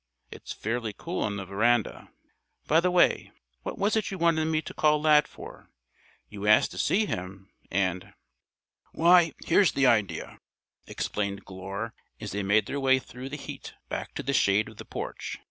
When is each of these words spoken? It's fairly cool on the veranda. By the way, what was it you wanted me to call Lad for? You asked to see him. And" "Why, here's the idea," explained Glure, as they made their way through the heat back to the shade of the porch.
It's 0.31 0.51
fairly 0.51 0.95
cool 0.97 1.21
on 1.21 1.35
the 1.37 1.45
veranda. 1.45 2.09
By 2.65 2.79
the 2.79 2.89
way, 2.89 3.31
what 3.61 3.77
was 3.77 3.95
it 3.95 4.09
you 4.09 4.17
wanted 4.17 4.45
me 4.45 4.59
to 4.63 4.73
call 4.73 4.99
Lad 4.99 5.27
for? 5.27 5.69
You 6.27 6.47
asked 6.47 6.71
to 6.71 6.79
see 6.79 7.05
him. 7.05 7.51
And" 7.69 8.15
"Why, 8.93 9.33
here's 9.45 9.73
the 9.73 9.85
idea," 9.85 10.39
explained 10.87 11.45
Glure, 11.45 11.93
as 12.19 12.31
they 12.31 12.41
made 12.41 12.65
their 12.65 12.79
way 12.79 12.97
through 12.97 13.29
the 13.29 13.37
heat 13.37 13.75
back 13.89 14.15
to 14.15 14.23
the 14.23 14.33
shade 14.33 14.67
of 14.69 14.77
the 14.77 14.85
porch. 14.85 15.37